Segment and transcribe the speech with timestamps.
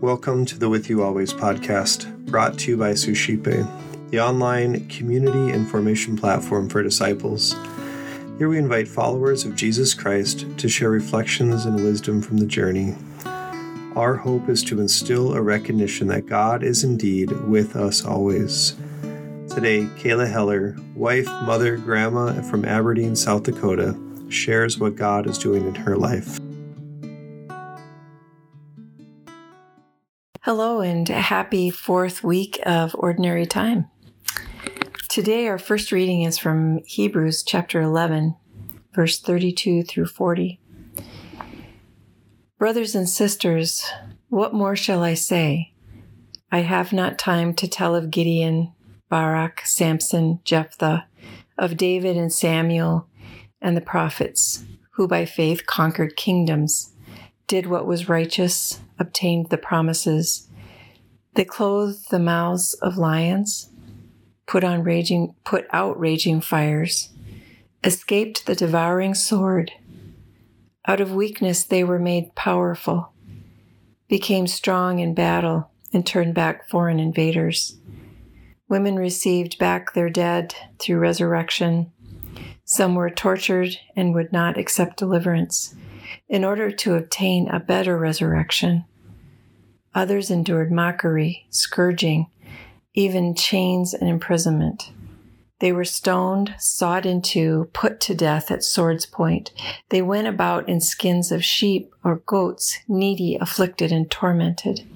[0.00, 3.44] Welcome to the With You Always podcast, brought to you by Suscipe,
[4.08, 7.54] the online community and formation platform for disciples.
[8.38, 12.94] Here we invite followers of Jesus Christ to share reflections and wisdom from the journey.
[13.94, 18.76] Our hope is to instill a recognition that God is indeed with us always.
[19.50, 23.94] Today, Kayla Heller, wife, mother, grandma from Aberdeen, South Dakota,
[24.30, 26.38] shares what God is doing in her life.
[30.46, 33.90] Hello, and happy fourth week of Ordinary Time.
[35.08, 38.36] Today, our first reading is from Hebrews chapter 11,
[38.94, 40.60] verse 32 through 40.
[42.60, 43.90] Brothers and sisters,
[44.28, 45.72] what more shall I say?
[46.52, 48.72] I have not time to tell of Gideon,
[49.08, 51.08] Barak, Samson, Jephthah,
[51.58, 53.08] of David and Samuel
[53.60, 56.92] and the prophets, who by faith conquered kingdoms
[57.46, 60.48] did what was righteous, obtained the promises.
[61.34, 63.70] They clothed the mouths of lions,
[64.46, 67.10] put on raging, put out raging fires,
[67.84, 69.72] escaped the devouring sword.
[70.86, 73.12] Out of weakness they were made powerful,
[74.08, 77.76] became strong in battle, and turned back foreign invaders.
[78.68, 81.92] Women received back their dead through resurrection.
[82.64, 85.74] Some were tortured and would not accept deliverance
[86.28, 88.84] in order to obtain a better resurrection.
[89.94, 92.26] Others endured mockery, scourging,
[92.94, 94.90] even chains and imprisonment.
[95.60, 99.52] They were stoned, sawed into, put to death at sword's point.
[99.88, 104.86] They went about in skins of sheep or goats, needy, afflicted, and tormented.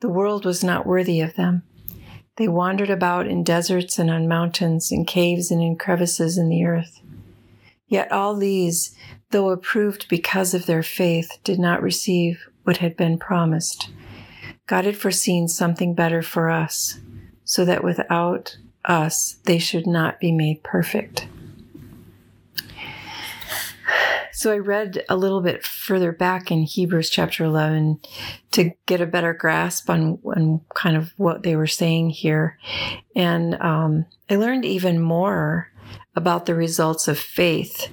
[0.00, 1.64] The world was not worthy of them.
[2.36, 6.64] They wandered about in deserts and on mountains, in caves and in crevices in the
[6.64, 7.00] earth.
[7.86, 8.96] Yet all these
[9.34, 13.90] though approved because of their faith, did not receive what had been promised.
[14.68, 17.00] God had foreseen something better for us,
[17.44, 21.26] so that without us they should not be made perfect.
[24.32, 27.98] So I read a little bit further back in Hebrews chapter 11
[28.52, 32.56] to get a better grasp on, on kind of what they were saying here.
[33.16, 35.72] And um, I learned even more
[36.14, 37.90] about the results of faith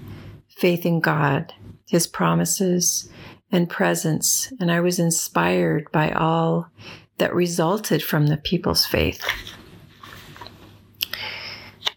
[0.62, 1.54] faith in God,
[1.90, 3.10] His promises,
[3.52, 6.70] and presence, and I was inspired by all
[7.18, 9.26] that resulted from the people's faith.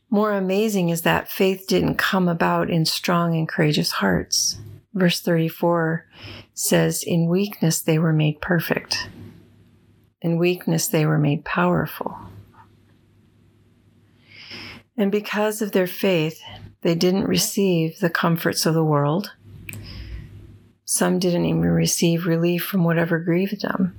[0.09, 4.57] More amazing is that faith didn't come about in strong and courageous hearts.
[4.95, 6.07] Verse 34
[6.55, 9.09] says, In weakness they were made perfect.
[10.23, 12.17] In weakness they were made powerful.
[14.97, 16.41] And because of their faith,
[16.84, 19.33] they didn't receive the comforts of the world.
[20.84, 23.97] Some didn't even receive relief from whatever grieved them.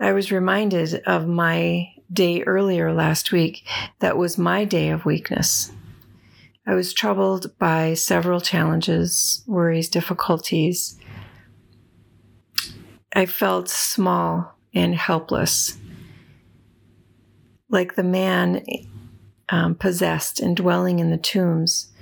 [0.00, 3.64] I was reminded of my day earlier last week
[4.00, 5.70] that was my day of weakness.
[6.66, 10.98] I was troubled by several challenges, worries, difficulties.
[13.14, 15.78] I felt small and helpless.
[17.70, 18.64] Like the man
[19.50, 21.92] um, possessed and dwelling in the tombs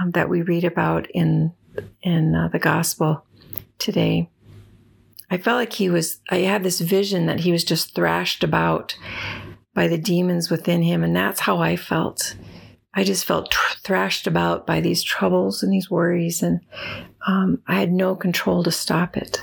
[0.00, 1.52] um, that we read about in
[2.02, 3.24] in uh, the gospel
[3.78, 4.28] today.
[5.30, 6.20] I felt like he was.
[6.30, 8.96] I had this vision that he was just thrashed about
[9.74, 12.34] by the demons within him, and that's how I felt.
[12.92, 16.60] I just felt tr- thrashed about by these troubles and these worries, and
[17.26, 19.42] um, I had no control to stop it.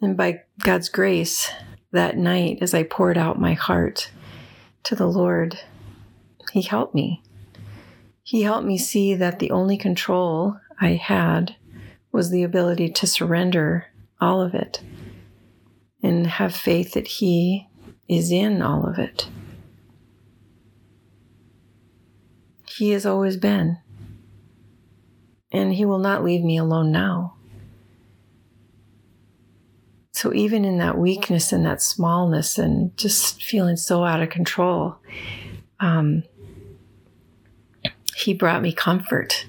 [0.00, 1.50] And by God's grace,
[1.92, 4.10] that night, as I poured out my heart
[4.84, 5.60] to the Lord,
[6.50, 7.22] he helped me.
[8.22, 11.56] He helped me see that the only control I had
[12.12, 13.86] was the ability to surrender
[14.20, 14.80] all of it
[16.02, 17.68] and have faith that He
[18.08, 19.28] is in all of it.
[22.76, 23.78] He has always been,
[25.52, 27.34] and He will not leave me alone now.
[30.12, 34.96] So, even in that weakness and that smallness and just feeling so out of control,
[35.78, 36.24] um,
[38.20, 39.46] he brought me comfort.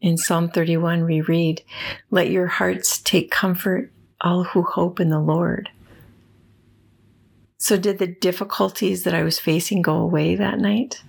[0.00, 1.62] In Psalm 31, we read,
[2.10, 5.70] Let your hearts take comfort, all who hope in the Lord.
[7.58, 11.02] So, did the difficulties that I was facing go away that night?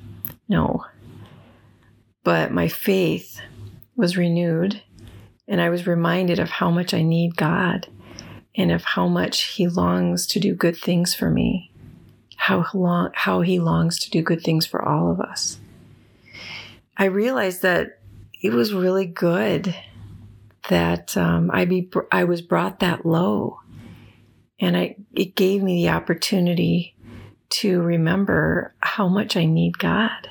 [0.47, 0.85] No.
[2.23, 3.41] But my faith
[3.95, 4.81] was renewed,
[5.47, 7.87] and I was reminded of how much I need God
[8.55, 11.71] and of how much He longs to do good things for me,
[12.35, 15.59] how, long, how He longs to do good things for all of us.
[16.97, 17.99] I realized that
[18.41, 19.75] it was really good
[20.69, 23.59] that um, I be I was brought that low,
[24.59, 26.95] and I it gave me the opportunity
[27.49, 30.29] to remember how much I need God.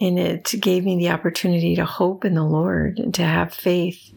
[0.00, 4.12] And it gave me the opportunity to hope in the Lord and to have faith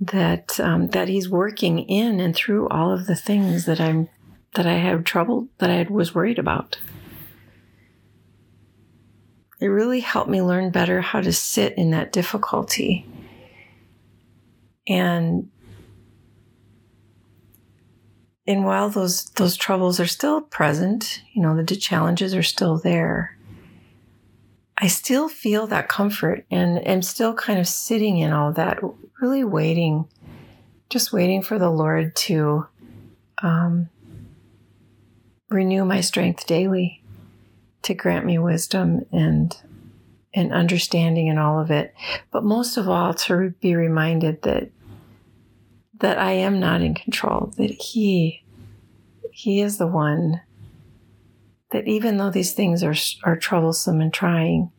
[0.00, 4.08] that um, that He's working in and through all of the things that I'm
[4.54, 6.78] that I had trouble that I was worried about.
[9.60, 13.06] It really helped me learn better how to sit in that difficulty.
[14.88, 15.50] And
[18.46, 23.36] and while those those troubles are still present, you know, the challenges are still there.
[24.82, 28.80] I still feel that comfort and am still kind of sitting in all that,
[29.20, 30.08] really waiting,
[30.88, 32.66] just waiting for the Lord to
[33.42, 33.90] um,
[35.50, 36.99] renew my strength daily,
[37.82, 39.56] to grant me wisdom and
[40.32, 41.92] and understanding in all of it,
[42.30, 44.70] but most of all to be reminded that
[45.98, 48.44] that I am not in control, that He
[49.32, 50.40] He is the one
[51.72, 52.94] that even though these things are,
[53.24, 54.70] are troublesome and trying,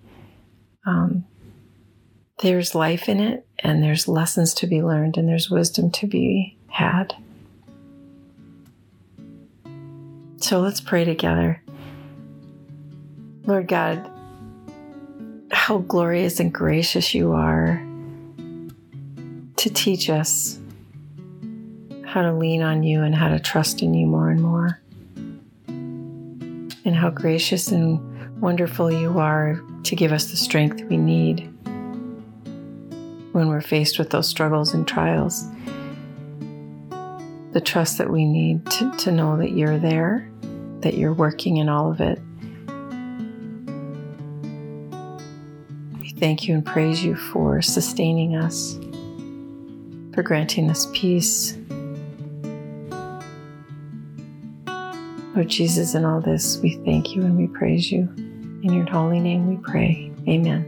[0.85, 1.25] um,
[2.41, 6.57] there's life in it and there's lessons to be learned and there's wisdom to be
[6.67, 7.15] had.
[10.37, 11.63] So let's pray together.
[13.51, 14.09] Lord God,
[15.51, 17.85] how glorious and gracious you are
[19.57, 20.57] to teach us
[22.05, 24.79] how to lean on you and how to trust in you more and more
[25.67, 31.41] and how gracious and wonderful you are to give us the strength we need
[33.33, 35.45] when we're faced with those struggles and trials.
[37.51, 40.31] The trust that we need to, to know that you're there,
[40.79, 42.17] that you're working in all of it.
[46.21, 48.79] Thank you and praise you for sustaining us,
[50.13, 51.57] for granting us peace
[55.35, 58.01] Lord Jesus, in all this, we thank you and we praise you.
[58.63, 60.11] In your holy name we pray.
[60.27, 60.67] Amen.